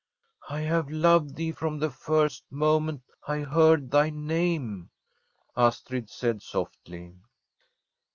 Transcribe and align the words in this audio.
'I 0.49 0.61
have 0.61 0.89
loved 0.89 1.35
thee 1.35 1.51
from 1.51 1.77
the 1.77 1.91
first 1.91 2.43
moment 2.51 3.03
I 3.27 3.41
heard 3.41 3.91
thy 3.91 4.09
name,' 4.09 4.89
Astrid 5.55 6.09
said 6.09 6.41
softly. 6.41 7.13